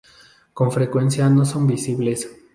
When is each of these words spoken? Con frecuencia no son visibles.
Con 0.55 0.71
frecuencia 0.71 1.29
no 1.29 1.45
son 1.45 1.67
visibles. 1.67 2.27